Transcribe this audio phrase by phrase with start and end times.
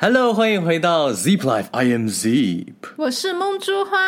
[0.00, 2.72] Hello，欢迎回到 Zip Life，I am Zip。
[2.96, 3.98] 我是梦珠花，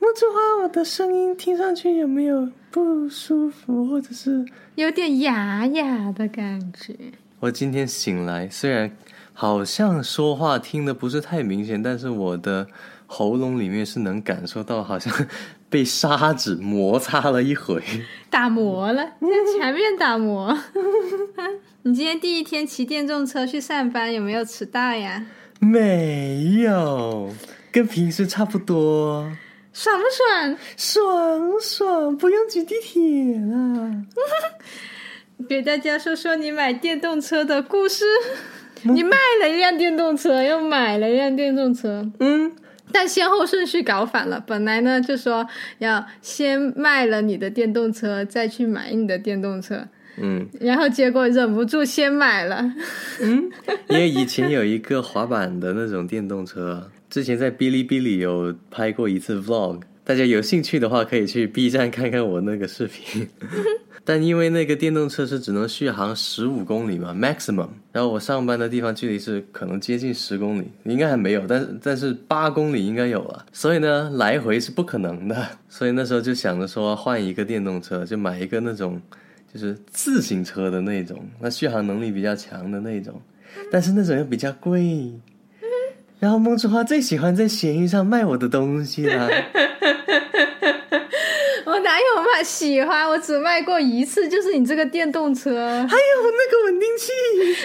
[0.00, 6.96] 梦珠花，我的声音听上去有没有不舒服，或者是有点哑哑的感觉？
[7.38, 8.90] 我今天醒来，虽然
[9.32, 12.66] 好像说话听的不是太明显，但是我的
[13.06, 15.14] 喉咙里面是能感受到，好像
[15.70, 17.82] 被砂纸摩擦了一回。
[18.28, 20.58] 打磨了，在前面打磨。
[21.82, 25.24] 你今天第一天骑电动车去上班，有没有迟到呀？
[25.60, 27.32] 没有，
[27.70, 29.32] 跟平时差不多。
[29.72, 30.58] 爽不爽？
[30.76, 34.04] 爽爽，不用挤地铁了。
[35.48, 38.04] 给大家说说你买电动车的故事。
[38.82, 42.10] 你卖了一辆电动车，又买了一辆电动车。
[42.18, 42.50] 嗯，
[42.92, 44.42] 但先后顺序搞反了。
[44.46, 45.46] 本来呢，就说
[45.78, 49.86] 要先卖了你的电动车，再去买你的电动车。
[50.22, 52.62] 嗯，然后结果忍不住先买了。
[53.20, 53.50] 嗯，
[53.88, 63.28] 因为以前有一个滑板的那种电动车，之前在哔哩哔哩有拍过一次 vlog，大家有兴趣的话可以去 B 站看看我那个视频。
[64.10, 79.00] 但因为那个电动车是只能续航十五公里嘛，maximum，然后我上班的地方距离是可能接近十公里，应该还没有，但是但是八公里应该有了，所以呢来回是不可能的， 所以那时候就想着说换一个电动车，就买一个那种
[79.54, 83.14] 就是自行车的那种，那续航能力比较强的那种，
[83.70, 85.08] 但是那种又比较贵。
[86.18, 89.28] 然后梦之花最喜欢在闲鱼上卖我的东西啦。
[89.79, 89.79] 我
[92.42, 93.08] 喜欢？
[93.08, 97.12] 我只卖过一次，就是你这个电动车，还有那个稳定器，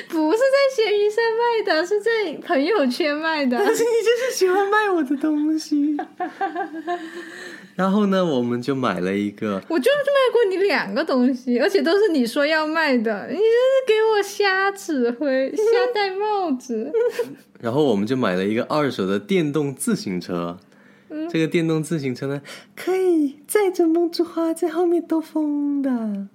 [0.09, 2.12] 不是在闲鱼上卖的，是在
[2.45, 3.58] 朋友圈卖的。
[3.58, 5.98] 但是你就是喜欢卖我的东西。
[7.76, 16.92] 然后呢，我们就买了一个，我就卖过你两个东西，而且都是你说要卖的，你这是给我瞎指挥、瞎戴帽子。
[17.59, 20.58] 然后我们就买了一个二手的电动自行车。
[21.30, 22.42] 这个电动自行车呢，
[22.75, 25.90] 可以载着梦之花在后面兜风的。
[25.91, 26.29] 嗯，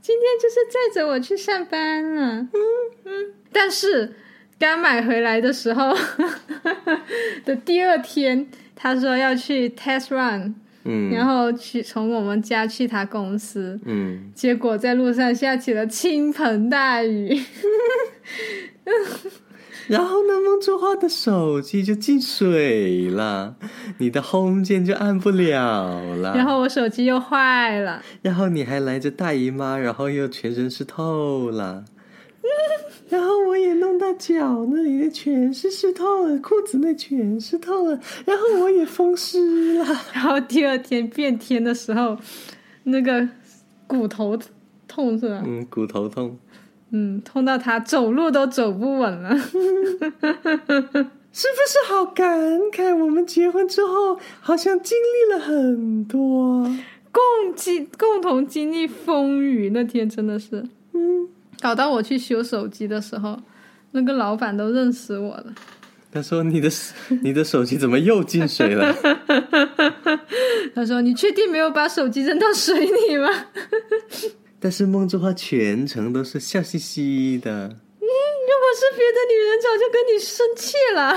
[0.00, 2.40] 今天就是载着我去上班了。
[2.40, 2.50] 嗯
[3.04, 4.14] 嗯，但是
[4.58, 5.94] 刚买回来的时候
[7.44, 10.54] 的第二天，他说要去 test run，
[10.84, 17.38] 嗯，然后去从我们家去他公司，嗯，结果在路上下起了倾盆大雨。
[19.88, 23.56] 然后呢，梦之花的手机就进水了，
[23.98, 26.34] 你的 home 键就按不了了。
[26.34, 28.02] 然后我手机又坏了。
[28.22, 31.84] 然后你还来着大姨妈，然后又全身湿透了。
[33.10, 38.00] 然后我也弄到脚那里，全是湿透了，裤子那全湿透了。
[38.24, 39.84] 然后我也风湿了。
[40.12, 42.16] 然后第二天变天的时候，
[42.84, 43.28] 那个
[43.86, 44.38] 骨头
[44.88, 45.42] 痛是吧？
[45.44, 46.38] 嗯，骨头痛。
[46.96, 49.48] 嗯，痛到他走路都走不稳了， 是
[51.02, 52.38] 不是好感
[52.70, 52.94] 慨？
[52.96, 56.62] 我们结婚之后好像经历了很多，
[57.10, 57.20] 共
[57.56, 59.70] 经共同经历风雨。
[59.74, 61.28] 那天真的是，嗯，
[61.60, 63.40] 搞到我去修手机的时候，
[63.90, 65.46] 那个老板都认识我了。
[66.12, 66.70] 他说：“你的
[67.24, 68.94] 你的手机怎么又进水了？”
[70.72, 73.28] 他说：“你确定没有把手机扔到水里吗？”
[74.64, 77.68] 但是梦之花全程都是笑嘻嘻的。
[77.68, 81.12] 嗯，如果是别的女人，早就跟你生气了。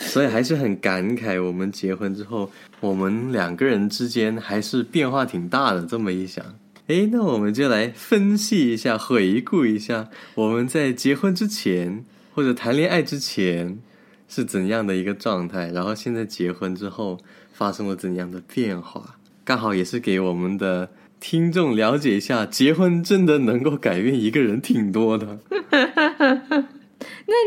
[0.08, 5.84] 所以还是很感慨，我们结婚之后，我们两个人之间还是变化挺大的。
[5.84, 6.42] 这么一想，
[6.86, 12.02] 哎，那我们就来分析一下，回顾一下我们在结婚之前
[12.34, 13.78] 或者谈恋爱之前
[14.26, 17.18] 是怎样的一个状态，然后现在结婚之后
[17.52, 20.88] 发生了怎样的变化，刚好也是给我们的。
[21.22, 25.38] 听众了解一下，结婚真的能够改变一个人挺多的。
[25.70, 26.66] 那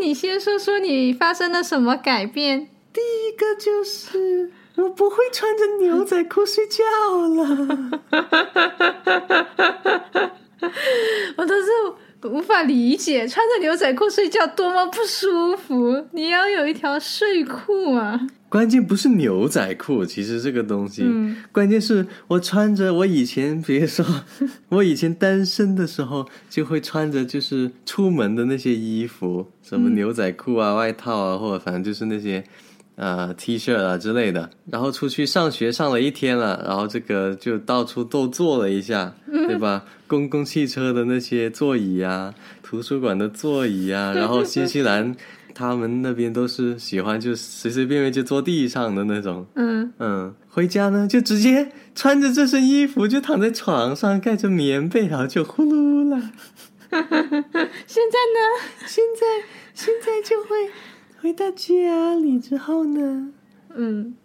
[0.02, 2.70] 你先说说你发生了什么改变？
[2.94, 6.86] 第一个就是我不会穿着牛仔裤睡觉
[7.28, 8.02] 了。
[11.36, 11.68] 我都是
[12.26, 16.06] 无法理解，穿着牛仔裤睡觉多么不舒服。
[16.12, 18.28] 你要有一条睡裤啊。
[18.48, 21.04] 关键不是牛仔裤，其实这个东西，
[21.52, 24.06] 关键是我穿着我以前，比如说
[24.70, 32.42] 我以前单身的时候，就会穿着就是出门的那些衣服，什么牛仔裤啊、外套啊，或者反正就是那些
[32.96, 39.14] 呃 T 恤啊之类的，然后出去上学上了一天了，然后这个就到处都坐了一下，
[39.48, 39.84] 对吧？
[40.08, 45.16] 公共汽车的那些座椅啊，图书馆的座椅啊，然后新西兰。
[45.58, 56.20] 他们那边都是喜欢就随随便便就坐地上的那种，嗯嗯，回家呢就直接穿着这身衣服就躺在床上盖着棉被，然后就呼噜了。
[56.92, 58.40] 现在呢？
[58.86, 60.70] 现在现在就会
[61.26, 63.34] 回到家里之后呢，
[63.74, 64.16] 嗯，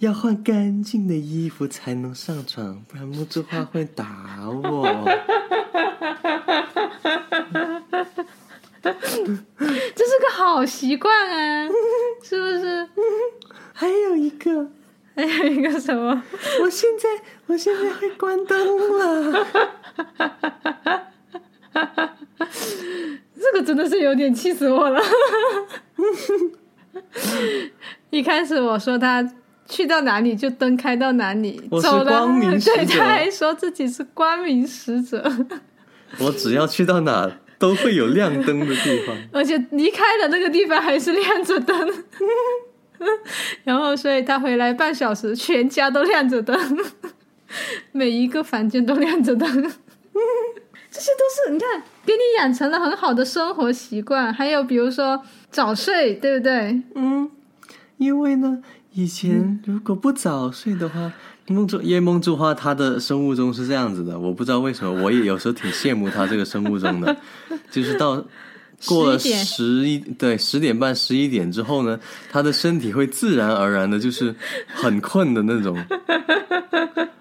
[0.00, 4.82] 要换干净的衣服才能上床，不然木之花会打我。
[8.82, 11.68] 这是个好习惯啊，
[12.24, 12.88] 是不是？
[13.72, 14.68] 还有一个，
[15.14, 16.20] 还有一个什么？
[16.64, 17.08] 我现在
[17.46, 19.46] 我现在会关灯了。
[23.40, 25.00] 这个真的是有点气死我了。
[28.10, 29.26] 一开始我说他
[29.66, 35.22] 去到哪里就灯开到哪里，我是走了，光明使对，者他还说自己是光明使者，
[36.18, 39.16] 我只要去到哪都会有亮灯的地方。
[39.32, 42.04] 而且离开的那个地方还是亮着灯。
[43.64, 46.78] 然后，所以他回来半小时，全家都亮着灯，
[47.92, 49.48] 每一个房间都亮着灯。
[50.90, 54.32] 这些都是你看，给你养成了很好的生活习惯。
[54.32, 56.82] 还有比如说早睡，对不对？
[56.94, 57.30] 嗯，
[57.98, 58.62] 因为呢，
[58.92, 61.12] 以前如果不早睡的话，
[61.48, 67.16] 梦竹因为梦竹花它的生物钟是这样子的，我不知道为什么，我也有时候挺羡慕它这个生物钟的，
[67.70, 68.24] 就是到
[68.86, 71.98] 过了十一对十点半十一点之后呢，
[72.30, 74.34] 他的身体会自然而然的就是
[74.66, 75.76] 很困的那种。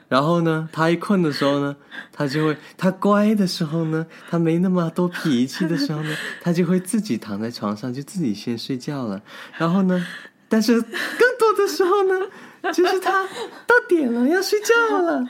[0.10, 1.76] 然后呢，他一困的时候呢，
[2.12, 6.14] 他就会，他乖的时候呢，他没那么多脾气的时候呢，
[6.44, 9.22] 他就会自己躺在床上，就自己先睡觉了。
[9.58, 10.06] 然后呢，
[10.50, 12.28] 但是更多的时候呢，
[12.74, 13.26] 就是他
[13.66, 15.26] 到点了要睡觉了，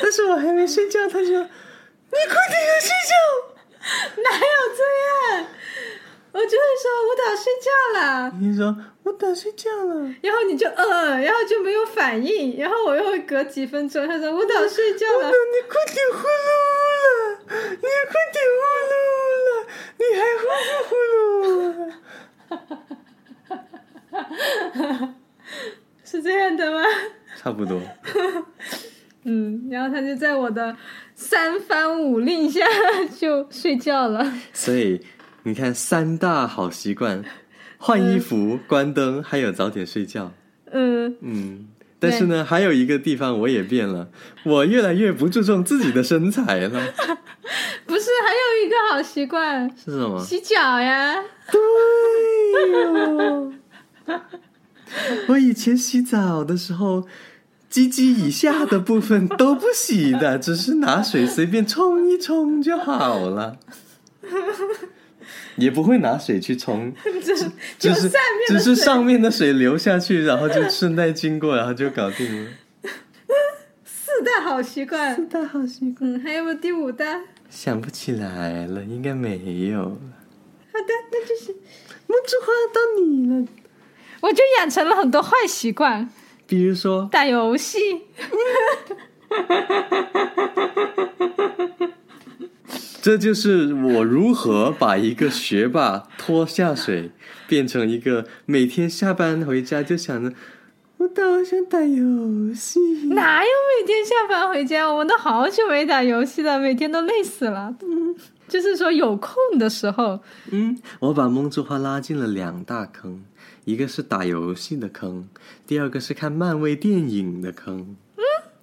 [0.00, 3.52] 但是我还没睡觉，他就，你快点要睡觉。
[4.22, 5.46] 哪有这样？
[6.30, 16.50] 我就会说我打睡觉了，你说我打睡觉了，然后你就呃，然后就没有反应，然后我又会隔几分钟，他说我打睡觉了那，你快点呼噜
[17.08, 17.38] 了，
[17.74, 18.94] 你快点呼噜
[19.48, 19.66] 了，
[19.98, 20.94] 你还呼不呼
[25.02, 25.10] 噜？
[26.04, 26.82] 是这样的吗？
[27.40, 27.80] 差不多。
[29.24, 30.76] 嗯，然后他就在我的
[31.14, 32.60] 三番五令下
[33.18, 34.32] 就睡觉了。
[34.52, 35.00] 所以
[35.44, 37.24] 你看，三大好习惯：
[37.84, 40.32] 换衣服、关灯，还有早点睡觉。
[40.70, 41.66] 嗯，嗯，
[41.98, 44.08] 但是呢，还有一个地方我也变了，
[44.44, 46.70] 我越来越不注重自己的身材了。
[47.84, 50.24] 不是，还有一个好习惯，是什么？
[50.24, 51.16] 洗脚呀。
[51.50, 53.52] 对哟，
[55.26, 57.08] 我以前洗澡的时候，
[57.68, 63.58] 鸡鸡以下的部分都不洗的，只是拿水随便冲一冲就好了，
[65.56, 66.92] 也不会拿水去冲，
[67.78, 72.50] 只是上面只的水是上面的水流下去，然后就顺带经过，然后就搞定了。
[73.84, 75.14] 四大好习惯。
[75.16, 77.20] 四大好习惯，嗯，还有没有第五大？
[77.50, 79.98] 想不起来了，应该没有了。
[80.72, 81.52] 好的，那就是
[82.06, 83.46] 梦之花到你了，
[84.22, 86.08] 我就养成了很多坏习惯，
[86.46, 87.78] 比如说打游戏。
[93.02, 97.10] 这就是我如何把一个学霸拖下水，
[97.48, 100.32] 变成一个每天下班回家就想着，
[100.98, 102.78] 我倒想打游戏。
[103.08, 104.88] 哪有每天下班回家？
[104.88, 107.74] 我们都好久没打游戏了，每天都累死了。
[107.82, 108.14] 嗯，
[108.46, 110.20] 就是说有空的时候，
[110.52, 113.24] 嗯，我把梦之花拉进了两大坑，
[113.64, 115.28] 一个是打游戏的坑，
[115.66, 117.96] 第二个是看漫威电影的坑。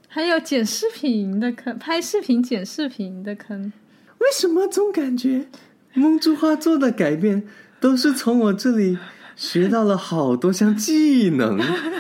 [0.07, 3.73] 还有剪视频的坑，拍视频剪视频的坑。
[4.19, 5.47] 为什么总感觉
[5.93, 7.47] 梦珠花做的改变
[7.79, 8.97] 都是从我这里
[9.35, 11.59] 学到了好多项技能，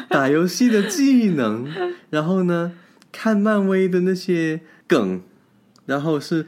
[0.09, 1.67] 打游戏的技能，
[2.09, 2.73] 然后呢，
[3.11, 5.21] 看漫威的那些梗，
[5.85, 6.47] 然后是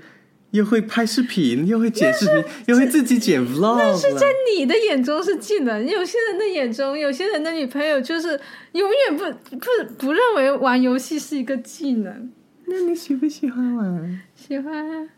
[0.52, 4.28] 又会拍视频，又会剪视频， 又会自己剪 vlog 是在。
[4.54, 8.40] 你的眼中是技能，有些人的眼中，有些人的女朋友就是
[8.74, 9.24] 永远不
[9.56, 12.30] 不不认为玩游戏是一个技能。
[12.74, 14.22] 那你喜不喜欢玩？
[14.34, 15.10] 喜欢啊，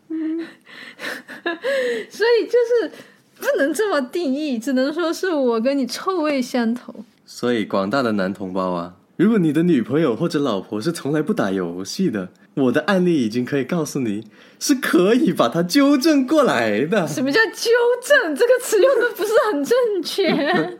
[2.10, 2.90] 所以就是
[3.38, 6.92] 不能这么定义，只能说是我跟你臭味相投。
[7.24, 14.24] 所以广大的男同胞啊，如果你的女朋友或者老婆是从来不打游戏的，我的案例已经可以告诉你，
[14.58, 17.06] 是可以把它纠正过来的。
[17.06, 17.70] 什么叫纠
[18.02, 18.34] 正？
[18.34, 20.76] 这个词用的不是很正确。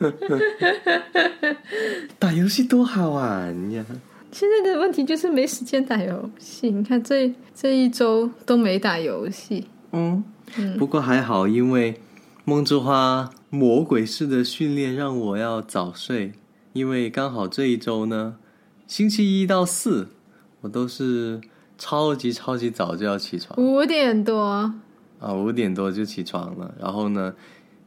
[2.18, 3.84] 打游戏多好玩呀！
[4.34, 6.68] 现在的问题就是没时间打游戏。
[6.68, 10.24] 你看这这一周都没打游戏，嗯，
[10.76, 12.00] 不过还好，因为
[12.44, 16.32] 梦之花魔鬼式的训练让我要早睡，
[16.72, 18.34] 因为刚好这一周呢，
[18.88, 20.08] 星期一到四
[20.62, 21.40] 我都是
[21.78, 24.74] 超级超级早就要起床五点多。
[25.20, 26.74] 啊，五点多就起床了。
[26.80, 27.36] 然后呢，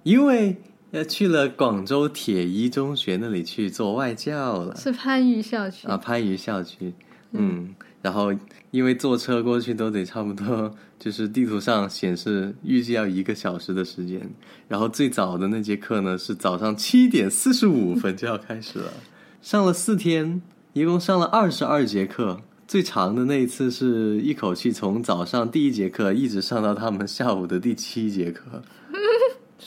[0.03, 0.55] 因为
[0.91, 5.87] 要去了广州铁一中学那里去做外教了是番禺校区。
[5.87, 6.93] 啊，番禺校区。
[7.31, 8.33] 嗯，然后
[8.71, 14.29] 因为坐车过去都得差不多，就是地图上显示预计要一个小时的时间。
[14.69, 18.93] 然后最早的那节课呢是早上七点四十五分就要开始了，
[19.41, 20.41] 上了四天，
[20.71, 22.41] 一共上了二十二节课。
[22.65, 28.61] 最长的那一次是一口气从早上第一节课一直上到他们下午的第七节课。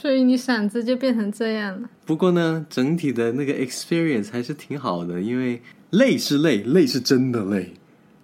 [0.00, 1.90] 所以你嗓子就变成这样了。
[2.06, 7.74] 不过呢，整体的那个 experience 还是挺好的，因为累是累，累是真的累。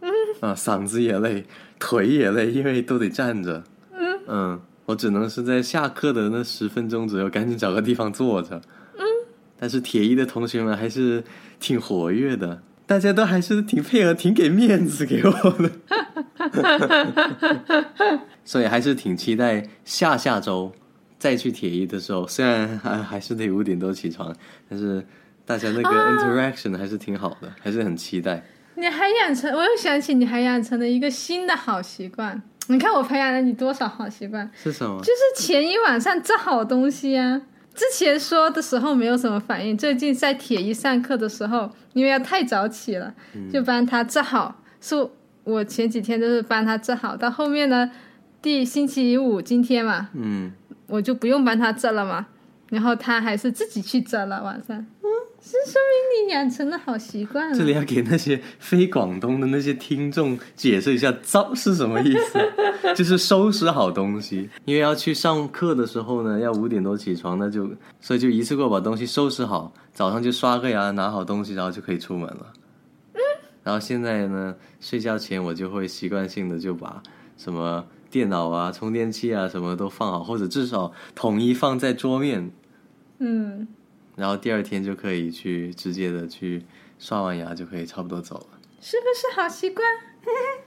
[0.00, 1.44] 嗯啊，嗓子也累，
[1.78, 3.62] 腿也累，因为都得站着。
[3.92, 8.56] 嗯嗯，我只能是在下课的那十分钟左右，赶紧找个地方坐着。
[8.96, 9.04] 嗯，
[9.58, 11.22] 但是铁一的同学们还是
[11.60, 15.70] 挺活跃的，大家都还是挺配合，挺给面子给我的。
[18.46, 20.72] 所以还是挺期待下下周。
[21.18, 24.34] 再去铁一的时候，虽然还还是得五点多起床，
[24.68, 25.04] 但是
[25.44, 28.44] 大家那个 interaction 还是挺好的，还是很期待。
[28.74, 32.42] 你还养成，我又想起你还养成了一个新的好习惯。
[32.68, 34.50] 你看我培养了你多少好习惯？
[34.54, 34.98] 是什么？
[35.00, 37.40] 就是前一晚上做好东西啊。
[37.74, 43.14] 之前说的时候没有什么反应，最近在铁一上课的时候，因为要太早起了，
[43.52, 44.62] 就帮他治好。
[44.80, 45.08] 是
[45.44, 47.90] 我前几天都是帮他治好，到后面呢，
[48.42, 50.52] 第星期五今天嘛，嗯。
[50.86, 52.26] 我就不用帮他折了嘛，
[52.70, 54.76] 然后他还是自己去折了晚上。
[54.76, 55.08] 嗯，
[55.40, 55.80] 是说
[56.20, 57.56] 明你养成了好习惯了。
[57.56, 62.38] 这里要给那些非广东的那些听众解释一下“糟”是什么意思，
[62.94, 64.48] 就是收拾好东西。
[64.64, 72.52] 因为要去上课的时候呢，要五点多起床，那就所以就一次过把东西收拾好，早上就刷个牙，拿好东西，然后就可以出门了。
[73.14, 73.20] 嗯，
[73.62, 77.02] 然后现在呢，睡觉前我就会习惯性的就把
[77.36, 77.84] 什么。
[78.16, 82.50] 电脑啊，充电器啊，什么都放好，或者至少统一放在桌面。
[83.18, 83.68] 嗯，
[84.16, 86.64] 然后第二天就可以去直接的去
[86.98, 88.58] 刷完牙，就可以差不多走了。
[88.80, 89.86] 是不是好习惯？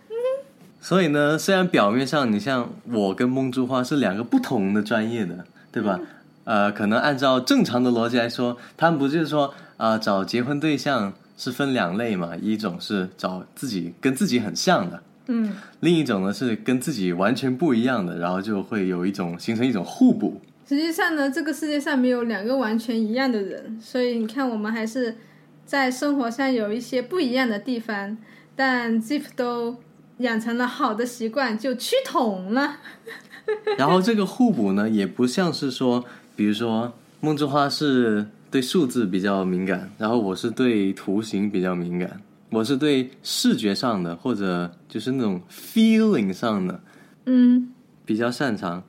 [0.79, 5.99] 所以呢，虽然表面上你像我跟梦珠花是两个不同的专业的，对吧？
[6.43, 12.35] 呃，可能按照正常的逻辑来说，他们不就是说啊，找结婚对象是分两类嘛？
[12.35, 15.01] 一种是找自己跟自己很像的。
[15.31, 20.41] 嗯，另一种呢是跟自己完全不一样的，然后就会有一种形成一种互补。
[20.67, 25.17] 实际上呢，这个世界上没有两个完全一样的人，所以你看，我们还是
[25.65, 28.17] 在生活上有一些不一样的地方。
[28.55, 29.77] 但 Zip 都
[30.17, 32.77] 养成了好的习惯，就趋同了。
[33.77, 36.03] 然后这个互补呢，也不像是说，
[36.35, 42.19] 比如说梦之花是对数字比较敏感，然后我是对图形比较敏感。
[42.51, 46.81] 我是对视觉上的，或者就是那种 feeling 上的，
[47.25, 47.69] 嗯，
[48.05, 48.83] 比较擅长。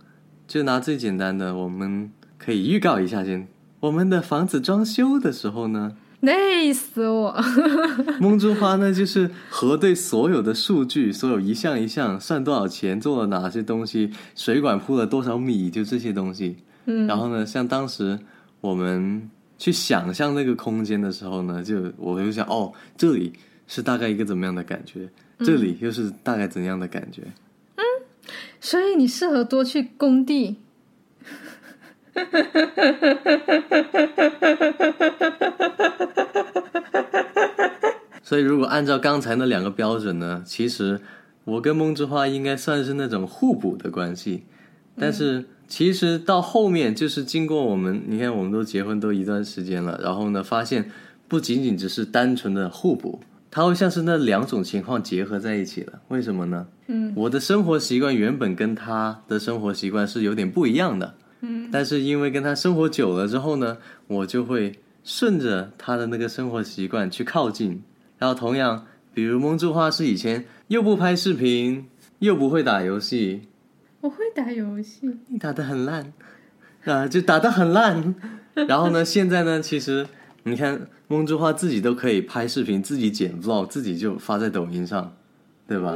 [0.49, 3.47] 就拿最简单的，我们可以预告一下先。
[3.79, 7.40] 我们的房子装修的时候呢，累死我。
[8.19, 16.57] 梦珠花呢，就是核对所有的数据，所有一项一项算多少钱，做了哪些东西，水管铺了多少米，就这些东西。
[16.87, 18.19] 嗯，然后呢，像当时
[18.61, 23.33] 我们去想象那个空间的时候呢，就我就想，哦，这里。
[23.71, 25.09] 是大概一个怎么样的感觉？
[25.39, 27.23] 这里又是大概怎样的感觉？
[27.77, 27.85] 嗯，
[28.61, 30.57] 所以你适合多去工地。
[38.25, 41.00] 所以，如果按照刚才那两个标准呢，其实
[41.45, 44.43] 我跟梦之花应该算是那种互补的关系。
[44.99, 50.91] 但是，其实到后面就是经过我们，你看，我们都结婚都一段时间了，然后呢，发现
[51.29, 53.21] 不仅仅只是单纯的互补。
[53.50, 56.69] 它会像是那两种情况结合在一起了，为什么呢？
[56.87, 67.83] 嗯，我的生活习惯原本跟他的生活习惯是有点不一样的，嗯，但是因为跟他生活久了之后呢，我就会顺着他的那个生活习惯去靠近。
[68.19, 71.87] 然后同样，比如蒙住花是以前又不拍视频，
[72.21, 73.49] 又不会打游戏，
[74.00, 76.12] 我会打游戏，你打的很烂，
[76.85, 78.14] 啊，就打的很烂。
[78.69, 80.07] 然后呢，现在呢，其实。
[80.43, 85.15] 你看，梦之花自己都可以拍视频，自己剪 vlog，自己就发在抖音上，
[85.69, 85.95] 对吧？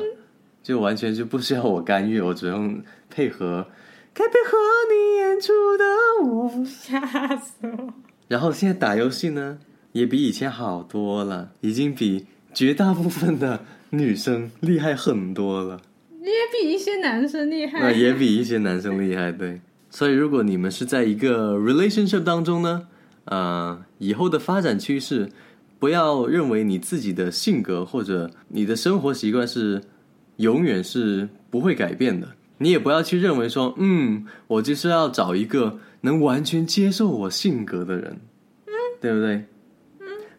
[0.63, 3.67] 就完全就不需要我干预，我只用配合，
[4.13, 4.57] 该配合
[4.91, 5.85] 你演出的
[6.25, 7.95] 我， 吓死我！
[8.29, 9.59] 然后现在打游戏呢，
[9.93, 13.61] 也比以前好多了，已经比绝大部分的
[13.91, 15.81] 女生厉害很多了，
[16.21, 19.61] 也比一些男生厉害，也比一些男生厉害，对。
[19.91, 22.89] 所以，如果你们是在一个 relationship 当中呢？
[23.27, 25.31] 呃，以后的发展趋势，
[25.79, 29.81] 不要认为你自己的性格或者你的生活习惯是
[30.37, 32.29] 永远是不会改变的。
[32.59, 38.21] 你也不要去认为说，嗯，我就是要找一个能完全接受我性格的人，
[39.01, 39.45] 对不对？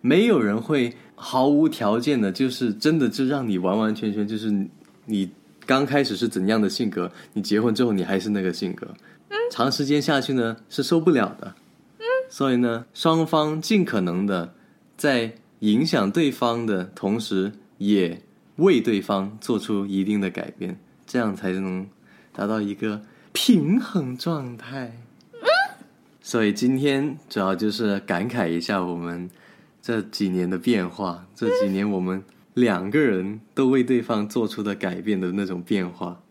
[0.02, 4.54] 没有人会毫无条件的，就是真的就让你完完全全就是
[5.06, 5.30] 你
[5.66, 8.88] 刚开始是怎样的性格，你结婚之后你还是那个性格，
[9.52, 11.54] 长时间下去呢是受不了的。
[12.38, 14.54] 所以呢，双方尽可能的
[14.98, 18.22] 在影响对方的同时，也
[18.58, 20.78] 为对方做出一定的改变，
[21.08, 21.88] 这样才能
[22.34, 23.02] 达到一个
[23.32, 24.98] 平衡状态。
[26.20, 29.30] 所以今天主要就是感慨一下我们
[29.82, 32.22] 这几年的变化，这几年我们
[32.54, 36.22] 两个人都为对方做出的改变的那种变化。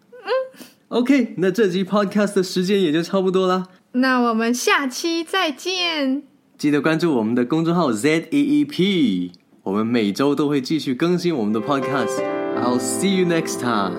[0.89, 3.69] OK，那这集 Podcast 的时间也就差不多啦。
[3.95, 6.23] 那我们下期再见。
[6.59, 9.33] 记得关注我们的公众号 Z E E P，
[9.63, 12.23] 我们每周都会继续更新我们的 Podcast。
[12.57, 13.95] I'll see you next time.